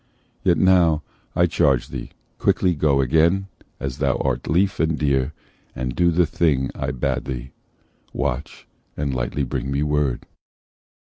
[0.43, 1.03] Yet now,
[1.35, 2.09] I charge thee,
[2.39, 5.31] quickly go again, As thou art lief and dear,
[5.75, 7.51] and do the thing I bade thee,
[8.11, 8.65] watch,
[8.97, 10.25] and lightly bring me word."